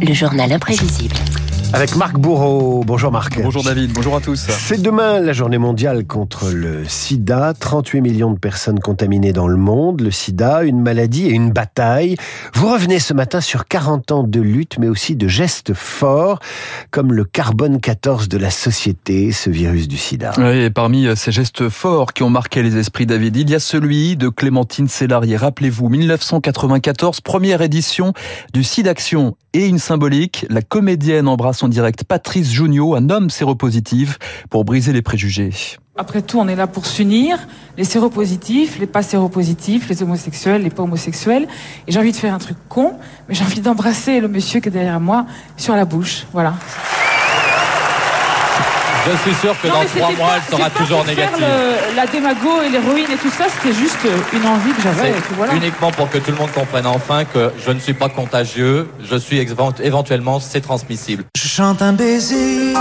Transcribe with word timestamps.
Le 0.00 0.12
journal 0.12 0.52
imprévisible. 0.52 1.14
Avec 1.72 1.96
Marc 1.96 2.16
Bourreau. 2.18 2.84
Bonjour 2.86 3.10
Marc. 3.10 3.42
Bonjour 3.42 3.62
David, 3.62 3.92
bonjour 3.92 4.16
à 4.16 4.20
tous. 4.20 4.46
C'est 4.48 4.80
demain 4.80 5.20
la 5.20 5.32
journée 5.32 5.58
mondiale 5.58 6.06
contre 6.06 6.50
le 6.50 6.84
sida. 6.86 7.54
38 7.58 8.00
millions 8.00 8.30
de 8.30 8.38
personnes 8.38 8.78
contaminées 8.78 9.32
dans 9.32 9.48
le 9.48 9.56
monde. 9.56 10.00
Le 10.00 10.10
sida, 10.10 10.62
une 10.62 10.80
maladie 10.80 11.26
et 11.26 11.32
une 11.32 11.50
bataille. 11.50 12.16
Vous 12.54 12.72
revenez 12.72 12.98
ce 12.98 13.12
matin 13.14 13.40
sur 13.40 13.66
40 13.66 14.12
ans 14.12 14.22
de 14.22 14.40
lutte, 14.40 14.78
mais 14.78 14.88
aussi 14.88 15.16
de 15.16 15.28
gestes 15.28 15.74
forts, 15.74 16.38
comme 16.90 17.12
le 17.12 17.24
carbone 17.24 17.80
14 17.80 18.28
de 18.28 18.38
la 18.38 18.50
société, 18.50 19.32
ce 19.32 19.50
virus 19.50 19.88
du 19.88 19.98
sida. 19.98 20.32
Oui, 20.38 20.62
et 20.62 20.70
parmi 20.70 21.08
ces 21.16 21.32
gestes 21.32 21.68
forts 21.68 22.12
qui 22.12 22.22
ont 22.22 22.30
marqué 22.30 22.62
les 22.62 22.76
esprits 22.76 23.06
David, 23.06 23.36
il 23.36 23.50
y 23.50 23.54
a 23.54 23.60
celui 23.60 24.16
de 24.16 24.28
Clémentine 24.28 24.88
Célarier. 24.88 25.36
Rappelez-vous, 25.36 25.88
1994, 25.88 27.20
première 27.20 27.60
édition 27.60 28.12
du 28.54 28.62
SIDAction 28.62 29.36
et 29.52 29.66
une 29.66 29.78
symbolique. 29.78 30.46
La 30.48 30.62
comédienne 30.62 31.28
embrasse 31.28 31.55
en 31.62 31.68
direct 31.68 32.04
Patrice 32.04 32.50
Junio, 32.50 32.94
un 32.94 33.10
homme 33.10 33.30
séropositif, 33.30 34.18
pour 34.50 34.64
briser 34.64 34.92
les 34.92 35.02
préjugés. 35.02 35.50
Après 35.98 36.20
tout, 36.20 36.38
on 36.38 36.46
est 36.46 36.56
là 36.56 36.66
pour 36.66 36.84
s'unir, 36.84 37.38
les 37.78 37.84
séropositifs, 37.84 38.78
les 38.78 38.86
pas 38.86 39.02
séropositifs, 39.02 39.88
les 39.88 40.02
homosexuels, 40.02 40.62
les 40.62 40.70
pas 40.70 40.82
homosexuels. 40.82 41.48
Et 41.86 41.92
j'ai 41.92 41.98
envie 41.98 42.12
de 42.12 42.16
faire 42.16 42.34
un 42.34 42.38
truc 42.38 42.58
con, 42.68 42.94
mais 43.28 43.34
j'ai 43.34 43.44
envie 43.44 43.60
d'embrasser 43.60 44.20
le 44.20 44.28
monsieur 44.28 44.60
qui 44.60 44.68
est 44.68 44.72
derrière 44.72 45.00
moi 45.00 45.26
sur 45.56 45.74
la 45.74 45.86
bouche. 45.86 46.26
Voilà. 46.32 46.54
Je 49.08 49.16
suis 49.30 49.34
sûr 49.40 49.54
que 49.60 49.68
Non, 49.68 49.74
dans 49.74 49.84
trois 49.84 50.10
mois, 50.12 50.26
pas- 50.28 50.34
elle 50.50 50.56
sera 50.58 50.70
toujours 50.70 50.98
pour 51.04 51.06
faire 51.06 51.16
négative. 51.30 51.46
le- 51.90 51.96
la 51.96 52.06
démago 52.06 52.62
et 52.62 52.68
l'héroïne 52.70 53.06
et 53.12 53.16
tout 53.16 53.30
ça, 53.30 53.44
c'était 53.48 53.74
juste 53.74 53.98
une 54.32 54.46
envie 54.46 54.72
que 54.72 54.82
j'avais. 54.82 55.12
voilà. 55.36 55.54
uniquement 55.54 55.90
pour 55.92 56.10
que 56.10 56.18
tout 56.18 56.30
le 56.32 56.36
monde 56.36 56.50
comprenne 56.52 56.86
enfin 56.86 57.24
que 57.24 57.52
je 57.64 57.70
ne 57.70 57.78
suis 57.78 57.94
pas 57.94 58.08
contagieux, 58.08 58.88
je 59.08 59.16
suis 59.16 59.38
évent- 59.38 59.72
éventuellement, 59.82 60.40
c'est 60.40 60.60
transmissible. 60.60 61.24
Je 61.36 61.46
chante 61.48 61.82
un 61.82 61.92
baiser, 61.92 62.74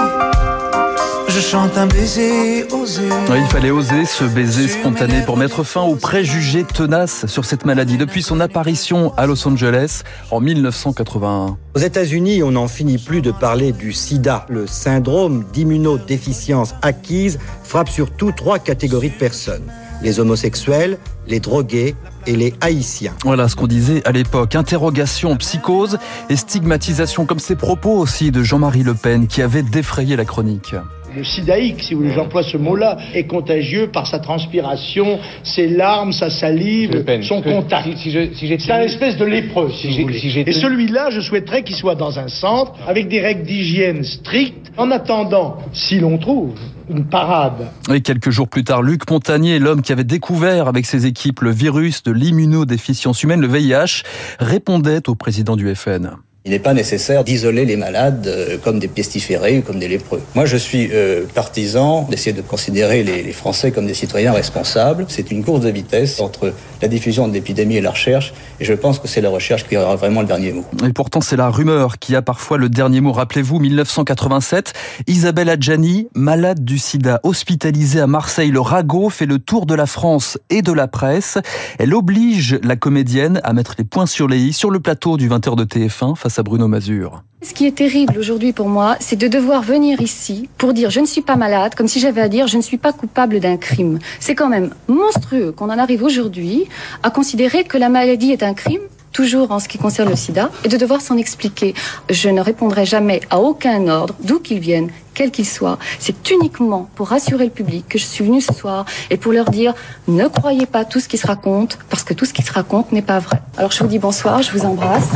je 1.35 1.41
chante 1.41 1.77
un 1.77 1.87
baiser 1.87 2.65
osé. 2.71 3.09
Oui, 3.29 3.39
il 3.41 3.47
fallait 3.47 3.71
oser 3.71 4.05
ce 4.05 4.23
baiser 4.23 4.69
spontané 4.69 5.21
pour 5.25 5.35
mettre 5.35 5.63
fin 5.63 5.81
aux 5.81 5.95
préjugés 5.95 6.63
tenaces 6.63 7.25
sur 7.25 7.43
cette 7.43 7.65
maladie 7.65 7.97
depuis 7.97 8.23
son 8.23 8.39
apparition 8.39 9.13
à 9.17 9.25
Los 9.25 9.45
Angeles 9.45 10.03
en 10.31 10.39
1981. 10.39 11.57
Aux 11.75 11.79
États-Unis, 11.79 12.41
on 12.41 12.51
n'en 12.51 12.69
finit 12.69 12.97
plus 12.97 13.21
de 13.21 13.31
parler 13.31 13.73
du 13.73 13.91
sida. 13.91 14.45
Le 14.47 14.65
syndrome 14.65 15.43
d'immunodéficience 15.51 16.73
acquise 16.81 17.37
frappe 17.63 17.89
surtout 17.89 18.31
trois 18.31 18.59
catégories 18.59 19.09
de 19.09 19.15
personnes. 19.15 19.69
Les 20.01 20.21
homosexuels, 20.21 20.97
les 21.27 21.41
drogués 21.41 21.95
et 22.27 22.35
les 22.37 22.53
haïtiens. 22.61 23.13
Voilà 23.25 23.49
ce 23.49 23.57
qu'on 23.57 23.67
disait 23.67 24.01
à 24.07 24.13
l'époque. 24.13 24.55
Interrogation, 24.55 25.35
psychose 25.35 25.97
et 26.29 26.37
stigmatisation, 26.37 27.25
comme 27.25 27.39
ces 27.39 27.55
propos 27.55 27.97
aussi 27.97 28.31
de 28.31 28.41
Jean-Marie 28.41 28.83
Le 28.83 28.93
Pen 28.93 29.27
qui 29.27 29.41
avait 29.41 29.63
défrayé 29.63 30.15
la 30.15 30.23
chronique. 30.23 30.75
Le 31.15 31.23
sidaïque, 31.23 31.81
si 31.83 31.93
vous 31.93 32.01
voulez, 32.01 32.13
j'emploie 32.13 32.43
ce 32.43 32.57
mot-là, 32.57 32.97
est 33.13 33.23
contagieux 33.25 33.87
par 33.87 34.05
sa 34.07 34.19
transpiration, 34.19 35.19
ses 35.43 35.67
larmes, 35.67 36.11
sa 36.11 36.29
salive, 36.29 37.05
son 37.21 37.41
contact. 37.41 37.97
si- 37.97 38.11
C'est 38.59 38.71
un 38.71 38.81
espèce 38.81 39.17
de 39.17 39.25
lépreux, 39.25 39.69
si, 39.71 39.77
Si 39.81 39.87
vous 39.87 39.93
j'ai- 39.93 40.01
voulez. 40.03 40.19
si 40.19 40.29
j'étais- 40.29 40.51
Et 40.51 40.53
celui-là, 40.53 41.09
je 41.11 41.21
souhaiterais 41.21 41.63
qu'il 41.63 41.75
soit 41.75 41.95
dans 41.95 42.19
un 42.19 42.27
centre, 42.27 42.73
avec 42.87 43.07
des 43.07 43.21
règles 43.21 43.43
d'hygiène 43.43 44.03
strictes, 44.03 44.71
en 44.77 44.91
attendant, 44.91 45.57
si 45.71 45.99
l'on 45.99 46.17
trouve, 46.17 46.53
une 46.89 47.05
parade. 47.05 47.69
Et 47.93 48.01
quelques 48.01 48.29
jours 48.29 48.47
plus 48.49 48.63
tard, 48.63 48.81
Luc 48.81 49.09
Montagnier, 49.09 49.57
l'homme 49.59 49.81
qui 49.81 49.91
avait 49.93 50.03
découvert 50.03 50.67
avec 50.67 50.85
ses 50.85 51.05
équipes 51.05 51.41
le 51.41 51.51
virus 51.51 52.03
de 52.03 52.11
l'immunodéficience 52.11 53.23
humaine, 53.23 53.41
le 53.41 53.47
VIH, 53.47 54.03
répondait 54.39 55.07
au 55.09 55.15
président 55.15 55.55
du 55.55 55.73
FN. 55.73 56.11
Il 56.47 56.51
n'est 56.51 56.59
pas 56.59 56.75
nécessaire 56.75 57.23
d'isoler 57.23 57.65
les 57.65 57.75
malades 57.75 58.27
euh, 58.27 58.59
comme 58.63 58.77
des 58.77 58.87
pestiférés 58.87 59.57
ou 59.57 59.61
comme 59.63 59.79
des 59.79 59.87
lépreux. 59.87 60.21
Moi, 60.35 60.45
je 60.45 60.57
suis 60.57 60.89
euh, 60.93 61.23
partisan 61.33 62.03
d'essayer 62.03 62.33
de 62.33 62.43
considérer 62.43 63.01
les, 63.01 63.33
Français 63.33 63.71
comme 63.71 63.87
des 63.87 63.95
citoyens 63.95 64.31
responsables. 64.31 65.05
C'est 65.07 65.31
une 65.31 65.43
course 65.43 65.61
de 65.61 65.69
vitesse 65.69 66.19
entre 66.19 66.53
la 66.83 66.87
diffusion 66.87 67.27
de 67.27 67.33
l'épidémie 67.33 67.77
et 67.77 67.81
la 67.81 67.89
recherche, 67.89 68.31
et 68.59 68.65
je 68.65 68.73
pense 68.73 68.99
que 68.99 69.07
c'est 69.07 69.21
la 69.21 69.31
recherche 69.31 69.67
qui 69.67 69.75
aura 69.75 69.95
vraiment 69.95 70.21
le 70.21 70.27
dernier 70.27 70.51
mot. 70.51 70.63
Et 70.87 70.93
pourtant, 70.93 71.19
c'est 71.19 71.35
la 71.35 71.49
rumeur 71.49 71.97
qui 71.97 72.15
a 72.15 72.21
parfois 72.21 72.59
le 72.59 72.69
dernier 72.69 73.01
mot. 73.01 73.11
Rappelez-vous, 73.11 73.59
1987, 73.59 74.73
Isabelle 75.07 75.49
Adjani, 75.49 76.09
malade 76.13 76.63
du 76.63 76.77
sida, 76.77 77.21
hospitalisée 77.23 78.01
à 78.01 78.07
Marseille. 78.07 78.51
Le 78.51 78.61
ragot 78.61 79.09
fait 79.09 79.25
le 79.25 79.39
tour 79.39 79.65
de 79.65 79.73
la 79.73 79.87
France 79.87 80.37
et 80.51 80.61
de 80.61 80.71
la 80.71 80.87
presse. 80.87 81.39
Elle 81.79 81.95
oblige 81.95 82.59
la 82.61 82.75
comédienne 82.75 83.41
à 83.43 83.53
mettre 83.53 83.73
les 83.79 83.83
points 83.83 84.05
sur 84.05 84.27
les 84.27 84.37
i 84.37 84.53
sur 84.53 84.69
le 84.69 84.79
plateau 84.79 85.17
du 85.17 85.27
20h 85.27 85.55
de 85.55 85.63
TF1 85.63 86.15
face 86.15 86.34
à 86.37 86.43
Bruno 86.43 86.67
Mazur. 86.67 87.23
Ce 87.41 87.53
qui 87.53 87.65
est 87.65 87.75
terrible 87.75 88.17
aujourd'hui 88.17 88.53
pour 88.53 88.67
moi, 88.67 88.97
c'est 88.99 89.15
de 89.15 89.27
devoir 89.27 89.61
venir 89.61 90.01
ici 90.01 90.49
pour 90.57 90.73
dire 90.73 90.89
je 90.89 90.99
ne 90.99 91.05
suis 91.05 91.21
pas 91.21 91.35
malade, 91.35 91.75
comme 91.75 91.87
si 91.87 91.99
j'avais 91.99 92.21
à 92.21 92.29
dire 92.29 92.47
je 92.47 92.57
ne 92.57 92.61
suis 92.61 92.77
pas 92.77 92.93
coupable 92.93 93.39
d'un 93.39 93.57
crime. 93.57 93.99
C'est 94.19 94.35
quand 94.35 94.49
même 94.49 94.71
monstrueux 94.87 95.51
qu'on 95.51 95.69
en 95.69 95.77
arrive 95.77 96.03
aujourd'hui 96.03 96.65
à 97.03 97.09
considérer 97.09 97.63
que 97.63 97.77
la 97.77 97.89
maladie 97.89 98.31
est 98.31 98.43
un 98.43 98.53
crime 98.53 98.81
toujours 99.15 99.51
en 99.51 99.59
ce 99.59 99.69
qui 99.69 99.77
concerne 99.77 100.09
le 100.09 100.17
sida, 100.17 100.51
et 100.65 100.67
de 100.67 100.75
devoir 100.75 100.99
s'en 100.99 101.15
expliquer. 101.15 101.73
Je 102.09 102.27
ne 102.27 102.41
répondrai 102.41 102.85
jamais 102.85 103.21
à 103.29 103.39
aucun 103.39 103.87
ordre, 103.87 104.13
d'où 104.21 104.39
qu'il 104.39 104.59
vienne, 104.59 104.89
quel 105.13 105.31
qu'il 105.31 105.47
soit. 105.47 105.79
C'est 105.99 106.29
uniquement 106.31 106.89
pour 106.95 107.07
rassurer 107.07 107.45
le 107.45 107.49
public 107.49 107.85
que 107.87 107.97
je 107.97 108.03
suis 108.03 108.25
venue 108.25 108.41
ce 108.41 108.53
soir 108.53 108.83
et 109.09 109.15
pour 109.15 109.31
leur 109.31 109.49
dire 109.51 109.73
ne 110.09 110.27
croyez 110.27 110.65
pas 110.65 110.83
tout 110.83 110.99
ce 110.99 111.07
qui 111.07 111.17
se 111.17 111.27
raconte, 111.27 111.79
parce 111.89 112.03
que 112.03 112.13
tout 112.13 112.25
ce 112.25 112.33
qui 112.33 112.41
se 112.41 112.51
raconte 112.51 112.91
n'est 112.91 113.01
pas 113.01 113.19
vrai. 113.19 113.39
Alors 113.55 113.71
je 113.71 113.81
vous 113.81 113.87
dis 113.87 113.99
bonsoir, 113.99 114.41
je 114.41 114.51
vous 114.51 114.65
embrasse, 114.65 115.11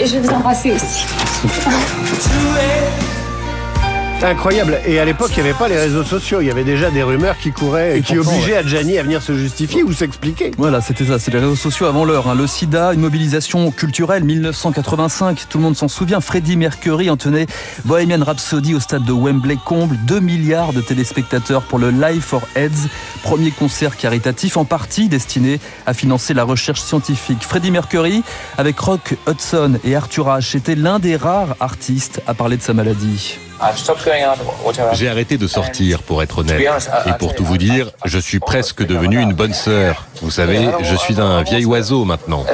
et 0.00 0.06
je 0.06 0.14
vais 0.14 0.20
vous 0.20 0.34
embrasser 0.34 0.72
aussi. 0.72 1.04
Incroyable. 4.22 4.78
Et 4.86 4.98
à 5.00 5.06
l'époque, 5.06 5.30
il 5.36 5.42
n'y 5.42 5.48
avait 5.48 5.58
pas 5.58 5.66
les 5.66 5.78
réseaux 5.78 6.04
sociaux. 6.04 6.42
Il 6.42 6.46
y 6.46 6.50
avait 6.50 6.62
déjà 6.64 6.90
des 6.90 7.02
rumeurs 7.02 7.38
qui 7.38 7.52
couraient 7.52 7.98
et 7.98 8.02
qui 8.02 8.18
obligeaient 8.18 8.56
Adjani 8.56 8.98
à 8.98 9.02
venir 9.02 9.22
se 9.22 9.34
justifier 9.34 9.82
ou 9.82 9.92
s'expliquer. 9.94 10.50
Voilà, 10.58 10.82
c'était 10.82 11.06
ça, 11.06 11.18
c'est 11.18 11.30
les 11.32 11.38
réseaux 11.38 11.56
sociaux 11.56 11.86
avant 11.86 12.04
l'heure. 12.04 12.28
hein. 12.28 12.34
Le 12.34 12.46
sida, 12.46 12.92
une 12.92 13.00
mobilisation 13.00 13.70
culturelle, 13.70 14.24
1985, 14.24 15.46
tout 15.48 15.56
le 15.56 15.64
monde 15.64 15.76
s'en 15.76 15.88
souvient. 15.88 16.20
Freddie 16.20 16.58
Mercury 16.58 17.08
en 17.08 17.16
tenait 17.16 17.46
Bohemian 17.86 18.22
Rhapsody 18.22 18.74
au 18.74 18.80
stade 18.80 19.04
de 19.04 19.12
Wembley 19.12 19.56
comble 19.64 19.96
2 20.04 20.20
milliards 20.20 20.74
de 20.74 20.82
téléspectateurs 20.82 21.62
pour 21.62 21.78
le 21.78 21.90
Life 21.90 22.24
for 22.24 22.42
AIDS, 22.56 22.88
premier 23.22 23.50
concert 23.52 23.96
caritatif 23.96 24.58
en 24.58 24.66
partie 24.66 25.08
destiné 25.08 25.60
à 25.86 25.94
financer 25.94 26.34
la 26.34 26.44
recherche 26.44 26.82
scientifique. 26.82 27.42
Freddie 27.42 27.70
Mercury, 27.70 28.22
avec 28.58 28.78
Rock 28.80 29.16
Hudson 29.26 29.78
et 29.82 29.96
Arthur 29.96 30.26
H, 30.26 30.58
était 30.58 30.74
l'un 30.74 30.98
des 30.98 31.16
rares 31.16 31.56
artistes 31.58 32.20
à 32.26 32.34
parler 32.34 32.58
de 32.58 32.62
sa 32.62 32.74
maladie. 32.74 33.38
J'ai 34.92 35.08
arrêté 35.08 35.38
de 35.38 35.46
sortir, 35.46 36.02
pour 36.02 36.22
être 36.22 36.38
honnête. 36.38 36.62
Et 37.06 37.12
pour 37.18 37.34
tout 37.34 37.44
vous 37.44 37.58
dire, 37.58 37.90
je 38.04 38.18
suis 38.18 38.40
presque 38.40 38.84
devenu 38.84 39.20
une 39.20 39.32
bonne 39.32 39.54
sœur. 39.54 40.06
Vous 40.22 40.30
savez, 40.30 40.68
je 40.82 40.96
suis 40.96 41.20
un 41.20 41.42
vieil 41.42 41.64
oiseau 41.64 42.04
maintenant. 42.04 42.44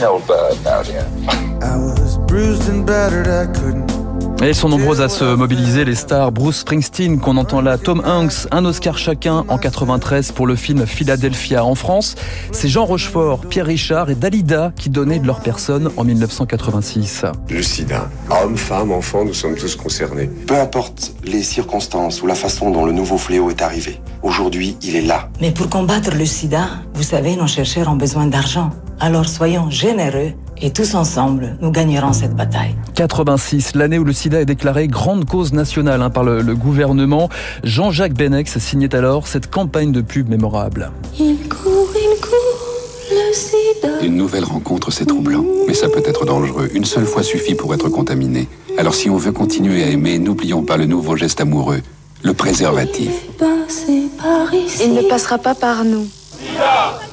Et 4.43 4.45
elles 4.45 4.55
sont 4.55 4.69
nombreuses 4.69 5.01
à 5.01 5.09
se 5.09 5.25
mobiliser, 5.35 5.87
les 5.87 5.95
stars 5.95 6.31
Bruce 6.31 6.59
Springsteen 6.59 7.19
qu'on 7.19 7.39
entend 7.39 7.63
là, 7.63 7.79
Tom 7.79 8.03
Hanks, 8.05 8.47
un 8.51 8.67
Oscar 8.67 8.99
chacun 8.99 9.47
en 9.49 9.57
93 9.57 10.33
pour 10.33 10.47
le 10.47 10.57
film 10.57 10.87
Philadelphia. 10.87 11.65
En 11.65 11.75
France, 11.75 12.17
c'est 12.53 12.69
Jean 12.69 12.85
Rochefort, 12.85 13.47
Pierre 13.47 13.65
Richard 13.65 14.11
et 14.11 14.15
Dalida 14.15 14.73
qui 14.77 14.91
donnaient 14.91 15.19
de 15.19 15.27
leur 15.27 15.41
personne 15.41 15.91
en 15.97 16.05
1986. 16.05 17.25
Le 17.49 17.63
sida. 17.63 18.11
Hommes, 18.31 18.59
femmes, 18.59 18.93
enfants, 18.93 19.25
nous 19.25 19.35
sommes 19.35 19.57
tous 19.57 19.75
concernés. 19.75 20.31
Peu 20.47 20.61
importe 20.61 21.15
les 21.25 21.43
circonstances 21.43 22.21
ou 22.21 22.27
la 22.27 22.35
façon 22.35 22.71
dont 22.71 22.85
le 22.85 22.93
nouveau 22.93 23.17
fléau 23.17 23.49
est 23.49 23.63
arrivé, 23.63 24.01
aujourd'hui, 24.23 24.77
il 24.83 24.97
est 24.97 25.03
là. 25.03 25.31
Mais 25.41 25.51
pour 25.51 25.71
combattre 25.71 26.15
le 26.15 26.27
sida, 26.27 26.69
vous 26.93 27.05
savez, 27.05 27.37
nos 27.37 27.47
chercheurs 27.47 27.89
ont 27.89 27.97
besoin 27.97 28.27
d'argent. 28.27 28.71
Alors 29.01 29.27
soyons 29.29 29.71
généreux 29.71 30.33
et 30.61 30.71
tous 30.71 30.95
ensemble, 30.95 31.57
nous 31.61 31.71
gagnerons 31.71 32.13
cette 32.13 32.35
bataille. 32.35 32.75
86, 32.95 33.75
l'année 33.75 33.99
où 33.99 34.05
le 34.05 34.13
sida 34.13 34.41
est 34.41 34.47
déclaré 34.47 34.89
grande 34.89 35.27
cause 35.27 35.53
nationale 35.53 36.03
hein, 36.03 36.11
par 36.11 36.25
le, 36.25 36.43
le 36.43 36.55
gouvernement. 36.55 37.29
Jean-Jacques 37.65 38.15
Benex 38.15 38.59
signait 38.59 38.95
alors 38.95 39.27
cette 39.27 39.51
campagne 39.51 39.93
de 39.93 40.01
pub 40.01 40.29
mémorable. 40.29 40.91
Il 41.19 41.37
court, 41.49 41.89
il 41.95 42.21
court, 42.21 43.11
le 43.11 43.35
sida. 43.35 44.03
Une 44.03 44.17
nouvelle 44.17 44.45
rencontre, 44.45 44.91
c'est 44.91 45.07
troublant, 45.07 45.45
mais 45.67 45.75
ça 45.75 45.89
peut 45.89 46.03
être 46.05 46.25
dangereux. 46.25 46.69
Une 46.73 46.85
seule 46.85 47.07
fois 47.07 47.23
suffit 47.23 47.55
pour 47.55 47.75
être 47.75 47.89
contaminé. 47.89 48.49
Alors 48.79 48.95
si 48.95 49.11
on 49.11 49.17
veut 49.17 49.33
continuer 49.33 49.83
à 49.85 49.89
aimer, 49.89 50.19
n'oublions 50.19 50.63
pas 50.63 50.77
le 50.77 50.87
nouveau 50.87 51.17
geste 51.17 51.41
amoureux, 51.41 51.81
le 52.23 52.35
préservatif. 52.35 53.11
Passer 53.39 54.09
par 54.19 54.53
ici. 54.55 54.85
Il 54.85 54.95
ne 54.95 55.03
passera 55.03 55.39
pas 55.39 55.55
par 55.55 55.85
nous. 55.85 56.07
Sida 56.39 57.06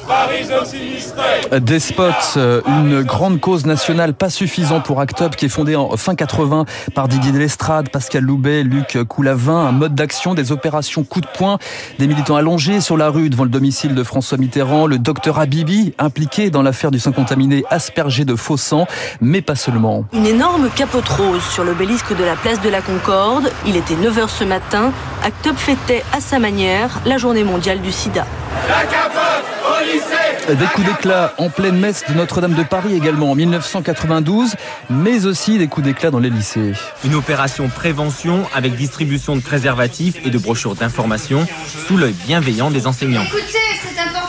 Despot, 1.60 2.04
euh, 2.38 2.62
une 2.68 3.04
grande 3.04 3.40
cause 3.40 3.66
nationale 3.66 4.14
pas 4.14 4.30
suffisant 4.30 4.82
pour 4.82 5.00
Act 5.00 5.22
Up 5.22 5.36
qui 5.36 5.46
est 5.46 5.50
fondée 5.50 5.76
en 5.76 5.96
fin 5.98 6.16
80 6.16 6.66
par 6.94 7.08
Didier 7.08 7.32
Lestrade, 7.32 7.90
Pascal 7.90 8.24
Loubet, 8.24 8.64
Luc 8.64 8.98
Coulavin, 9.08 9.66
un 9.68 9.72
mode 9.72 9.96
d'action, 9.96 10.34
des 10.34 10.52
opérations 10.52 11.04
coup 11.04 11.22
de 11.22 11.28
poing, 11.28 11.58
des 12.00 12.08
militants 12.08 12.36
allongés 12.36 12.82
sur 12.82 12.98
la 12.98 13.10
rue 13.10 13.30
devant 13.30 13.44
le 13.44 13.50
domicile 13.50 13.96
de 13.96 14.04
François 14.04 14.38
Mitterrand, 14.38 14.88
le 14.88 14.98
docteur 14.98 15.40
Habibi 15.40 15.94
impliqué 16.00 16.50
dans 16.50 16.62
l'affaire 16.62 16.92
du 16.92 17.00
sang 17.00 17.12
contaminé 17.12 17.64
aspergé 17.70 18.26
de 18.26 18.36
faux 18.36 18.58
sang, 18.58 18.88
mais 19.22 19.42
pas 19.42 19.56
seulement. 19.56 20.06
Une 20.14 20.26
énorme 20.26 20.70
capote 20.76 21.08
rose 21.08 21.44
sur 21.44 21.64
l'obélisque 21.64 22.16
de 22.16 22.24
la 22.24 22.36
place 22.36 22.62
de 22.62 22.70
la 22.70 22.82
Concorde. 22.82 23.52
Il 23.66 23.76
était 23.76 23.96
9h 23.96 24.28
ce 24.28 24.44
matin. 24.44 24.92
Act 25.24 25.48
Up 25.48 25.58
fêtait 25.58 26.04
à 26.12 26.20
sa 26.20 26.38
manière 26.38 27.00
la 27.06 27.18
journée 27.18 27.46
mondiale 27.46 27.80
du 27.80 27.94
sida. 27.94 28.26
La 28.68 28.84
capote 28.86 29.46
au 29.66 29.86
lycée 29.86 30.56
Des 30.56 30.66
coups 30.66 30.86
d'éclat 30.86 31.34
en 31.38 31.50
pleine 31.50 31.80
messe 31.80 32.04
de 32.10 32.14
Notre-Dame 32.14 32.56
de 32.56 32.64
Paris 32.64 32.94
également 32.94 33.32
en 33.32 33.36
1992, 33.36 34.56
mais 34.90 35.26
aussi 35.26 35.58
des 35.58 35.68
coups 35.68 35.88
d'éclat 35.88 36.12
dans 36.12 36.20
les 36.20 36.30
lycées. 36.30 36.74
Une 37.06 37.16
opération 37.16 37.70
prévention 37.70 38.44
avec 38.54 38.76
distribution 38.76 39.38
de 39.38 39.42
préservatifs 39.42 40.16
et 40.26 40.30
de 40.30 40.38
brochures 40.38 40.76
d'information 40.76 41.48
sous 41.88 41.96
l'œil 41.96 42.16
bienveillant 42.28 42.70
des 42.70 42.86
enseignants. 42.86 43.24
Écoutez, 43.24 43.63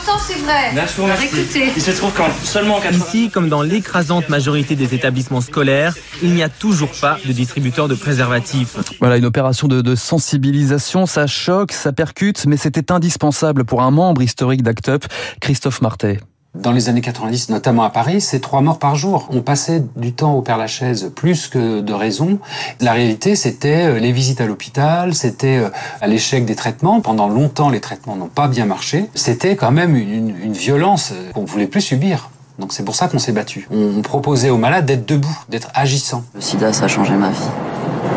important, 0.05 0.23
c'est 0.25 0.39
vrai. 0.39 0.71
Merci, 0.73 1.01
merci. 1.01 1.25
Écoutez. 1.25 1.71
Il 1.75 1.81
se 1.81 1.91
trouve 1.91 2.13
qu'en 2.13 2.27
seulement 2.43 2.79
Ici, 2.91 3.29
comme 3.29 3.49
dans 3.49 3.61
l'écrasante 3.61 4.29
majorité 4.29 4.75
des 4.75 4.93
établissements 4.93 5.41
scolaires, 5.41 5.95
il 6.21 6.33
n'y 6.33 6.43
a 6.43 6.49
toujours 6.49 6.91
pas 7.01 7.17
de 7.25 7.31
distributeur 7.31 7.87
de 7.87 7.95
préservatifs. 7.95 8.77
Voilà, 8.99 9.17
une 9.17 9.25
opération 9.25 9.67
de, 9.67 9.81
de 9.81 9.95
sensibilisation, 9.95 11.05
ça 11.05 11.25
choque, 11.27 11.71
ça 11.71 11.93
percute, 11.93 12.45
mais 12.45 12.57
c'était 12.57 12.91
indispensable 12.91 13.65
pour 13.65 13.81
un 13.81 13.91
membre 13.91 14.21
historique 14.21 14.61
d'Act 14.61 14.89
Up, 14.89 15.05
Christophe 15.41 15.81
Martet. 15.81 16.19
Dans 16.55 16.71
les 16.71 16.87
années 16.87 17.01
90, 17.01 17.49
notamment 17.49 17.83
à 17.83 17.89
Paris, 17.89 18.21
c'est 18.21 18.39
trois 18.39 18.61
morts 18.61 18.79
par 18.79 18.95
jour. 18.95 19.27
On 19.29 19.41
passait 19.41 19.83
du 19.97 20.13
temps 20.13 20.35
au 20.35 20.41
Père 20.41 20.57
Lachaise 20.57 21.11
plus 21.13 21.47
que 21.47 21.81
de 21.81 21.93
raison. 21.93 22.39
La 22.79 22.93
réalité, 22.93 23.35
c'était 23.35 23.87
euh, 23.87 23.99
les 23.99 24.13
visites 24.13 24.39
à 24.39 24.45
l'hôpital, 24.45 25.13
c'était 25.13 25.57
euh, 25.57 25.69
à 25.99 26.07
l'échec 26.07 26.45
des 26.45 26.55
traitements. 26.55 27.01
Pendant 27.01 27.27
longtemps, 27.27 27.69
les 27.69 27.81
traitements 27.81 28.15
n'ont 28.15 28.29
pas 28.29 28.47
bien 28.47 28.65
marché. 28.65 29.09
C'était 29.15 29.57
quand 29.57 29.71
même 29.71 29.97
une, 29.97 30.53
violence 30.53 31.11
euh, 31.11 31.31
qu'on 31.33 31.43
voulait 31.43 31.67
plus 31.67 31.81
subir. 31.81 32.29
Donc 32.57 32.71
c'est 32.71 32.83
pour 32.83 32.95
ça 32.95 33.09
qu'on 33.09 33.19
s'est 33.19 33.33
battu. 33.33 33.67
On 33.69 34.01
proposait 34.01 34.49
aux 34.49 34.57
malades 34.57 34.85
d'être 34.85 35.05
debout, 35.05 35.37
d'être 35.49 35.69
agissants. 35.73 36.23
Le 36.35 36.41
sida, 36.41 36.71
ça 36.71 36.85
a 36.85 36.87
changé 36.87 37.15
ma 37.15 37.31
vie. 37.31 37.49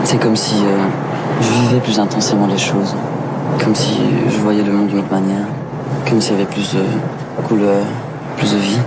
C'est 0.05 0.21
comme 0.21 0.37
si 0.37 0.55
je 1.41 1.63
vivais 1.63 1.81
plus 1.81 1.99
intensément 1.99 2.47
les 2.47 2.57
choses. 2.57 2.95
Comme 3.59 3.75
si 3.75 3.99
je 4.31 4.37
voyais 4.37 4.63
le 4.63 4.73
monde 4.73 4.89
d'une 4.89 5.01
autre 5.01 5.11
manière. 5.11 5.47
Comme 6.09 6.21
s'il 6.21 6.35
y 6.35 6.37
avait 6.37 6.47
plus 6.47 6.73
de 6.75 6.85
couleurs, 7.49 7.85
plus 8.39 8.53
de 8.53 8.59
vie. 8.59 8.79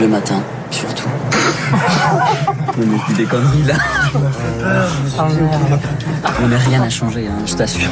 Le 0.00 0.08
matin, 0.08 0.42
surtout. 0.70 1.08
On 2.78 2.82
est 2.82 3.04
plus 3.04 3.14
des 3.14 3.24
conneries 3.24 3.62
là. 3.64 3.74
Mais 6.48 6.56
rien 6.56 6.80
n'a 6.80 6.90
changé, 6.90 7.26
hein, 7.26 7.42
je 7.46 7.54
t'assure. 7.54 7.90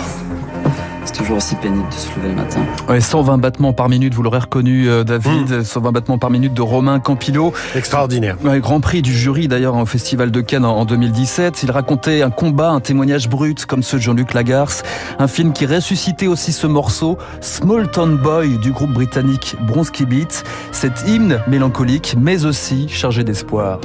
C'est 1.05 1.13
toujours 1.15 1.39
aussi 1.39 1.55
pénible 1.57 1.89
de 1.89 1.95
se 1.95 2.09
lever 2.17 2.29
le 2.29 2.35
matin. 2.35 2.61
Ouais, 2.89 3.01
120 3.01 3.39
battements 3.39 3.73
par 3.73 3.89
minute, 3.89 4.15
vous 4.15 4.23
l'aurez 4.23 4.39
reconnu 4.39 4.89
euh, 4.89 5.05
David, 5.05 5.63
120 5.63 5.93
battements 5.93 6.19
par 6.19 6.31
minute 6.31 6.55
de 6.55 6.63
Romain 6.63 7.01
Campillo. 7.01 7.53
Extraordinaire. 7.75 8.37
Ouais, 8.45 8.61
grand 8.61 8.81
prix 8.81 9.03
du 9.03 9.13
jury 9.13 9.49
d'ailleurs 9.49 9.77
au 9.77 9.87
Festival 9.87 10.31
de 10.31 10.41
Cannes 10.41 10.65
en, 10.65 10.77
en 10.77 10.85
2017. 10.85 11.63
Il 11.63 11.71
racontait 11.71 12.23
un 12.23 12.31
combat, 12.31 12.71
un 12.71 12.81
témoignage 12.81 13.29
brut 13.29 13.67
comme 13.67 13.83
ceux 13.83 13.99
de 13.99 14.03
Jean-Luc 14.03 14.35
Lagarce. 14.35 14.83
Un 15.19 15.29
film 15.29 15.53
qui 15.53 15.67
ressuscitait 15.67 16.27
aussi 16.27 16.53
ce 16.53 16.67
morceau, 16.67 17.19
Small 17.41 17.91
Town 17.91 18.17
Boy 18.17 18.59
du 18.59 18.73
groupe 18.73 18.93
britannique 18.93 19.57
Bronski 19.61 20.07
Beat. 20.07 20.45
Cet 20.73 21.09
hymne 21.09 21.41
mélancolique 21.49 22.17
mais 22.19 22.45
aussi 22.45 22.89
chargé 22.89 23.25
d'espoir. 23.25 23.81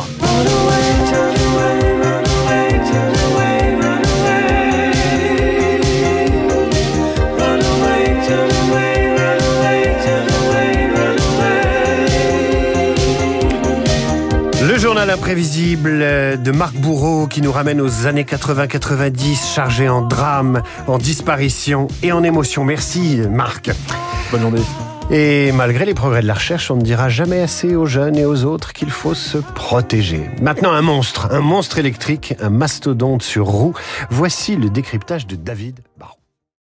Journal 15.05 15.19
imprévisible 15.19 15.99
de 16.41 16.51
Marc 16.51 16.73
Bourreau 16.73 17.27
qui 17.27 17.43
nous 17.43 17.51
ramène 17.51 17.79
aux 17.79 18.07
années 18.07 18.23
80-90, 18.23 19.53
chargé 19.53 19.87
en 19.87 20.01
drame, 20.01 20.63
en 20.87 20.97
disparition 20.97 21.87
et 22.01 22.11
en 22.11 22.23
émotion. 22.23 22.63
Merci 22.63 23.21
Marc. 23.29 23.69
Bonne 24.31 24.41
journée. 24.41 24.61
Et 25.11 25.51
malgré 25.51 25.85
les 25.85 25.93
progrès 25.93 26.23
de 26.23 26.27
la 26.27 26.33
recherche, 26.33 26.71
on 26.71 26.77
ne 26.77 26.81
dira 26.81 27.09
jamais 27.09 27.41
assez 27.41 27.75
aux 27.75 27.85
jeunes 27.85 28.17
et 28.17 28.25
aux 28.25 28.45
autres 28.45 28.73
qu'il 28.73 28.89
faut 28.89 29.13
se 29.13 29.37
protéger. 29.37 30.27
Maintenant, 30.41 30.71
un 30.71 30.81
monstre, 30.81 31.27
un 31.31 31.41
monstre 31.41 31.77
électrique, 31.77 32.33
un 32.41 32.49
mastodonte 32.49 33.21
sur 33.21 33.45
roue. 33.45 33.75
Voici 34.09 34.55
le 34.55 34.71
décryptage 34.71 35.27
de 35.27 35.35
David 35.35 35.81
Barrault. 35.99 36.14